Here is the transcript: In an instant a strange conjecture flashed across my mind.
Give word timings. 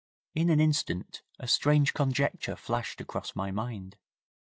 In 0.33 0.49
an 0.49 0.59
instant 0.59 1.21
a 1.37 1.47
strange 1.47 1.93
conjecture 1.93 2.55
flashed 2.55 2.99
across 3.01 3.35
my 3.35 3.51
mind. 3.51 3.97